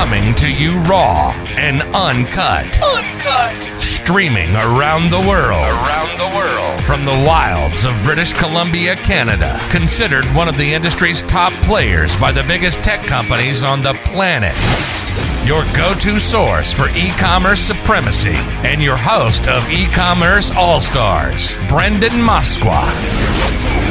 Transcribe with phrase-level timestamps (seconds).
[0.00, 2.80] Coming to you raw and uncut.
[2.82, 3.78] Uncut.
[3.78, 5.60] Streaming around the world.
[5.60, 6.82] Around the world.
[6.86, 9.60] From the wilds of British Columbia, Canada.
[9.68, 14.56] Considered one of the industry's top players by the biggest tech companies on the planet.
[15.46, 18.36] Your go to source for e commerce supremacy.
[18.64, 23.89] And your host of E Commerce All Stars, Brendan Moskwa.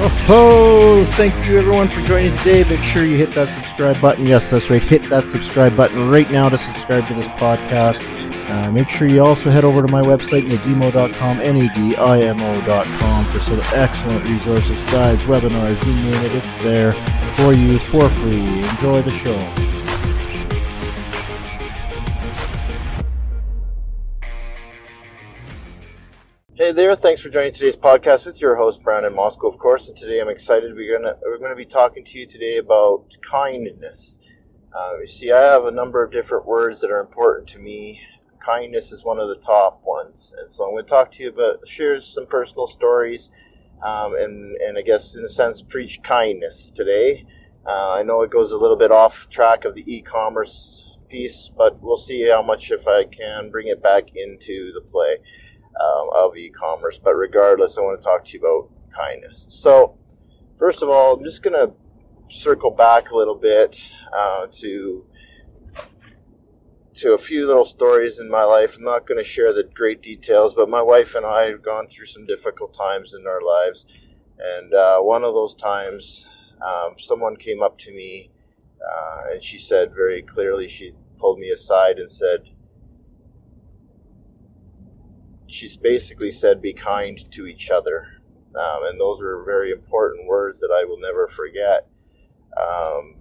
[0.00, 2.62] Oh, thank you everyone for joining today.
[2.62, 4.26] Make sure you hit that subscribe button.
[4.26, 4.82] Yes, that's right.
[4.82, 8.04] Hit that subscribe button right now to subscribe to this podcast.
[8.48, 14.24] Uh, make sure you also head over to my website, nadimo.com, N-A-D-I-M-O.com, for some excellent
[14.24, 16.92] resources, guides, webinars, you name it, it's there
[17.34, 18.60] for you for free.
[18.60, 19.77] Enjoy the show.
[26.68, 29.88] Hey there, thanks for joining today's podcast with your host Brandon Moscow, of course.
[29.88, 30.74] And today I'm excited.
[30.74, 34.18] We're gonna we're gonna be talking to you today about kindness.
[34.70, 38.02] Uh, you see, I have a number of different words that are important to me.
[38.44, 41.30] Kindness is one of the top ones, and so I'm going to talk to you
[41.30, 43.30] about share some personal stories,
[43.82, 47.24] um, and and I guess in a sense preach kindness today.
[47.66, 51.80] Uh, I know it goes a little bit off track of the e-commerce piece, but
[51.80, 55.16] we'll see how much if I can bring it back into the play
[55.80, 56.98] um, of e-commerce.
[57.02, 59.46] But regardless, I want to talk to you about kindness.
[59.50, 59.98] So,
[60.58, 61.72] first of all, I'm just going to
[62.28, 65.04] circle back a little bit uh, to
[66.94, 68.76] to a few little stories in my life.
[68.76, 71.86] I'm not going to share the great details, but my wife and I have gone
[71.86, 73.86] through some difficult times in our lives,
[74.38, 76.26] and uh, one of those times,
[76.60, 78.32] um, someone came up to me
[78.80, 82.50] uh, and she said very clearly, she pulled me aside and said
[85.48, 88.20] she's basically said, "Be kind to each other,"
[88.54, 91.88] um, and those are very important words that I will never forget.
[92.56, 93.16] Um,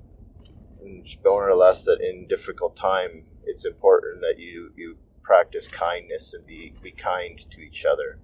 [1.24, 6.46] more or less, that in difficult time, it's important that you you practice kindness and
[6.46, 8.20] be be kind to each other,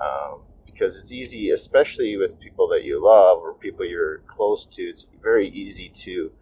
[0.00, 4.82] um, because it's easy, especially with people that you love or people you're close to.
[4.82, 6.32] It's very easy to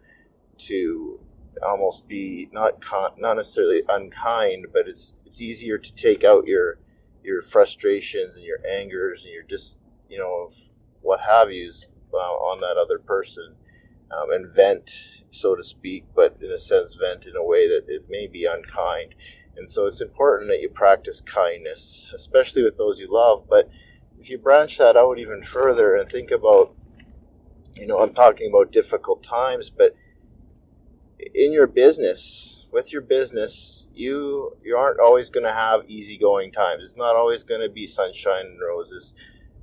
[0.57, 1.19] to
[1.65, 6.79] almost be not con- not necessarily unkind, but it's it's easier to take out your
[7.23, 9.79] your frustrations and your angers and your just
[10.09, 10.51] you know
[11.01, 13.55] what have yous uh, on that other person
[14.11, 17.85] um, and vent so to speak but in a sense vent in a way that
[17.87, 19.15] it may be unkind.
[19.55, 23.45] And so it's important that you practice kindness especially with those you love.
[23.49, 23.69] But
[24.19, 26.73] if you branch that out even further and think about
[27.75, 29.95] you know i'm talking about difficult times but
[31.33, 36.83] in your business with your business you you aren't always going to have easygoing times.
[36.83, 39.15] It's not always going to be sunshine and roses.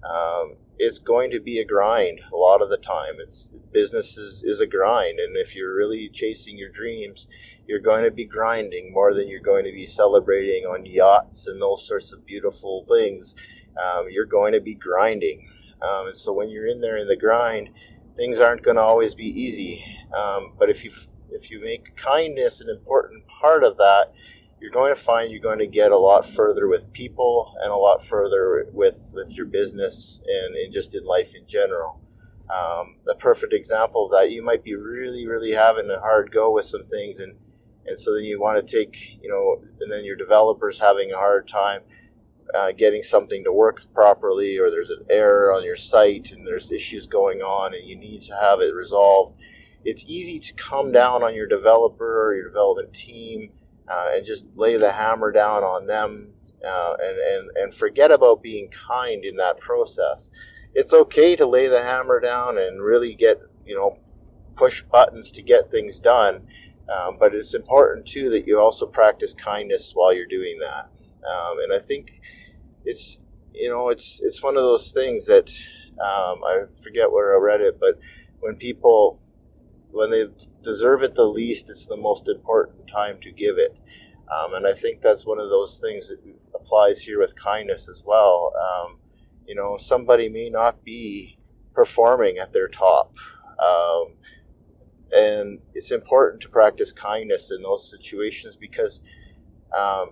[0.08, 3.14] Um, it's going to be a grind a lot of the time.
[3.18, 7.26] It's business is, is a grind, and if you're really chasing your dreams,
[7.66, 11.60] you're going to be grinding more than you're going to be celebrating on yachts and
[11.60, 13.34] those sorts of beautiful things.
[13.80, 15.50] Um, you're going to be grinding,
[15.82, 17.70] um, and so when you're in there in the grind,
[18.16, 19.84] things aren't going to always be easy.
[20.16, 20.92] Um, but if you
[21.32, 24.12] if you make kindness an important part of that,
[24.60, 27.76] you're going to find you're going to get a lot further with people and a
[27.76, 32.00] lot further with with your business and, and just in life in general.
[32.54, 36.50] Um, the perfect example of that, you might be really, really having a hard go
[36.50, 37.36] with some things, and
[37.86, 41.16] and so then you want to take, you know, and then your developer's having a
[41.16, 41.80] hard time
[42.54, 46.72] uh, getting something to work properly, or there's an error on your site, and there's
[46.72, 49.40] issues going on, and you need to have it resolved
[49.84, 53.50] it's easy to come down on your developer or your development team
[53.88, 56.34] uh, and just lay the hammer down on them
[56.66, 60.30] uh, and, and, and forget about being kind in that process.
[60.74, 63.98] It's okay to lay the hammer down and really get, you know,
[64.56, 66.46] push buttons to get things done.
[66.94, 70.90] Um, but it's important too that you also practice kindness while you're doing that.
[71.26, 72.20] Um, and I think
[72.84, 73.20] it's,
[73.54, 75.50] you know, it's, it's one of those things that
[76.00, 77.98] um, I forget where I read it, but
[78.40, 79.20] when people
[79.92, 80.24] when they
[80.62, 83.76] deserve it the least, it's the most important time to give it.
[84.30, 86.20] Um, and I think that's one of those things that
[86.54, 88.52] applies here with kindness as well.
[88.56, 88.98] Um,
[89.46, 91.38] you know, somebody may not be
[91.74, 93.14] performing at their top.
[93.58, 94.16] Um,
[95.12, 99.02] and it's important to practice kindness in those situations because
[99.76, 100.10] um,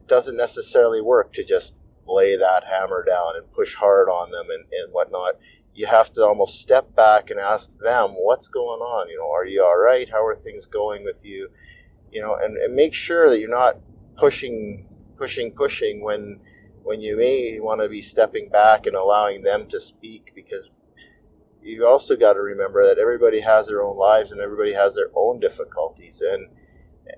[0.00, 1.74] it doesn't necessarily work to just
[2.06, 5.34] lay that hammer down and push hard on them and, and whatnot
[5.74, 9.08] you have to almost step back and ask them what's going on?
[9.08, 10.08] You know are you all right?
[10.08, 11.48] How are things going with you?
[12.10, 13.76] You know and, and make sure that you're not
[14.16, 16.40] pushing pushing pushing when
[16.82, 20.68] when you may want to be stepping back and allowing them to speak because
[21.64, 25.10] you also got to remember that everybody has their own lives and everybody has their
[25.16, 26.20] own difficulties.
[26.20, 26.48] And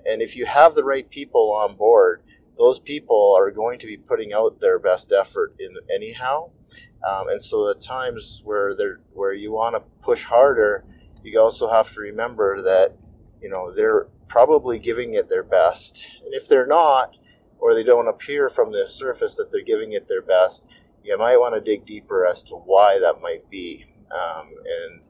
[0.05, 2.23] and if you have the right people on board
[2.57, 6.49] those people are going to be putting out their best effort in anyhow.
[7.07, 10.83] Um, and so at times where they're where you want to push harder
[11.23, 12.93] you also have to remember that
[13.41, 16.05] you know they're probably giving it their best.
[16.23, 17.15] And if they're not
[17.59, 20.63] or they don't appear from the surface that they're giving it their best
[21.03, 23.85] you might want to dig deeper as to why that might be.
[24.11, 25.01] Um, and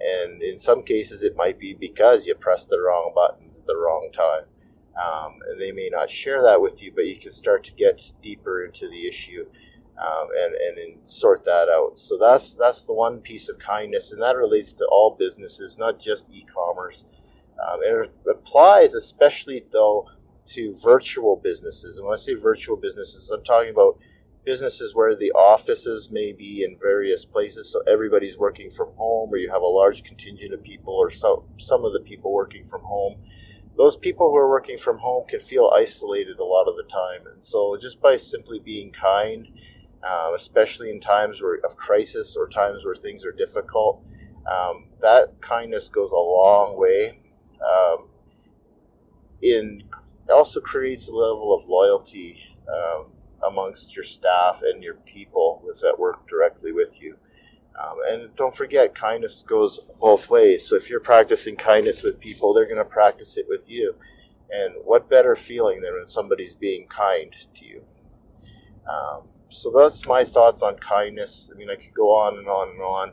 [0.00, 3.76] and in some cases it might be because you pressed the wrong buttons at the
[3.76, 4.44] wrong time
[5.00, 8.64] um, they may not share that with you but you can start to get deeper
[8.64, 9.44] into the issue
[9.98, 11.98] um, and, and and sort that out.
[11.98, 16.00] So that's that's the one piece of kindness and that relates to all businesses not
[16.00, 17.04] just e-commerce.
[17.62, 20.08] Um, and it applies especially though
[20.46, 21.98] to virtual businesses.
[21.98, 23.98] And when i say virtual businesses i'm talking about
[24.44, 29.36] businesses where the offices may be in various places, so everybody's working from home, or
[29.36, 32.82] you have a large contingent of people, or so, some of the people working from
[32.82, 33.16] home.
[33.76, 37.26] Those people who are working from home can feel isolated a lot of the time,
[37.32, 39.48] and so just by simply being kind,
[40.06, 44.04] uh, especially in times where, of crisis or times where things are difficult,
[44.50, 47.20] um, that kindness goes a long way.
[47.62, 48.08] Um,
[49.40, 49.82] in
[50.32, 52.38] also creates a level of loyalty.
[52.68, 53.12] Um,
[53.46, 57.16] amongst your staff and your people with that work directly with you.
[57.80, 60.68] Um, and don't forget, kindness goes both ways.
[60.68, 63.94] So if you're practicing kindness with people, they're going to practice it with you.
[64.50, 67.82] And what better feeling than when somebody's being kind to you?
[68.88, 71.50] Um, so that's my thoughts on kindness.
[71.52, 73.12] I mean, I could go on and on and on,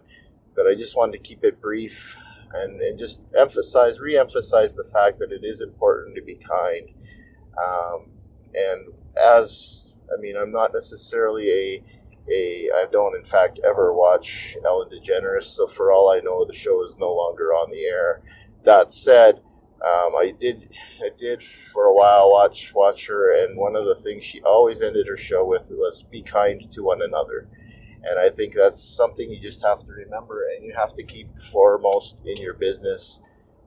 [0.55, 2.17] but I just wanted to keep it brief
[2.53, 6.89] and, and just emphasize, re-emphasize the fact that it is important to be kind.
[7.57, 8.11] Um,
[8.53, 11.83] and as I mean, I'm not necessarily a
[12.31, 16.53] a I don't in fact ever watch Ellen DeGeneres, so for all I know, the
[16.53, 18.21] show is no longer on the air.
[18.63, 19.41] That said,
[19.85, 20.69] um, I did
[21.01, 24.81] I did for a while watch watch her, and one of the things she always
[24.81, 27.47] ended her show with was "Be kind to one another."
[28.01, 31.27] And I think that's something you just have to remember, and you have to keep
[31.51, 33.21] foremost in your business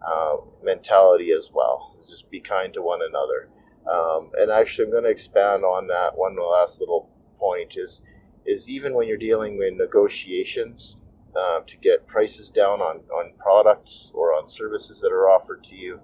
[0.06, 1.96] uh, mentality as well.
[2.08, 3.48] Just be kind to one another.
[3.90, 6.16] Um, and actually, I'm going to expand on that.
[6.16, 8.00] One last little point is
[8.46, 10.96] is even when you're dealing with negotiations
[11.36, 15.76] uh, to get prices down on, on products or on services that are offered to
[15.76, 16.00] you,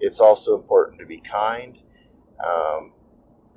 [0.00, 1.78] it's also important to be kind.
[2.44, 2.92] Um,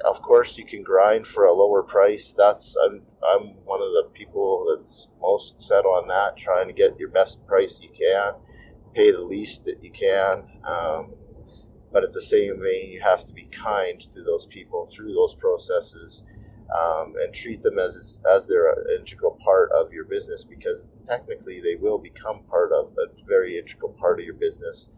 [0.04, 2.34] of course, you can grind for a lower price.
[2.38, 7.00] That's I'm I'm one of the people that's most set on that, trying to get
[7.00, 8.34] your best price you can,
[8.94, 10.50] pay the least that you can.
[10.68, 11.14] Um,
[11.94, 15.36] but at the same vein, you have to be kind to those people through those
[15.36, 16.24] processes
[16.74, 21.62] um, and treat them as as they're an integral part of your business because technically
[21.62, 24.90] they will become part of a very integral part of your business.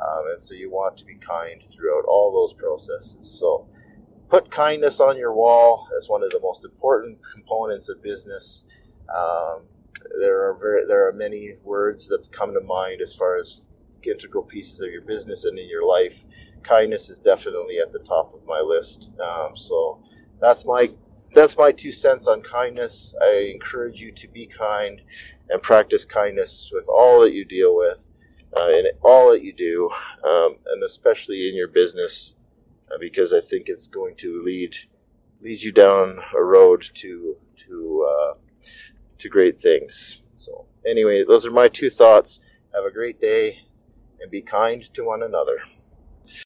[0.00, 3.28] Um, and so you want to be kind throughout all those processes.
[3.38, 3.68] So
[4.28, 8.64] put kindness on your wall as one of the most important components of business.
[9.14, 9.68] Um,
[10.20, 13.64] there are very, there are many words that come to mind as far as
[14.06, 16.24] integral pieces of your business and in your life,
[16.62, 19.10] kindness is definitely at the top of my list.
[19.20, 20.02] Um, so
[20.40, 20.90] that's my
[21.32, 23.14] that's my two cents on kindness.
[23.20, 25.02] I encourage you to be kind
[25.48, 28.08] and practice kindness with all that you deal with,
[28.56, 29.90] uh, in all that you do,
[30.24, 32.34] um, and especially in your business,
[32.90, 34.76] uh, because I think it's going to lead
[35.42, 38.34] lead you down a road to to uh,
[39.18, 40.22] to great things.
[40.36, 42.40] So anyway, those are my two thoughts.
[42.74, 43.60] Have a great day
[44.20, 45.58] and be kind to one another.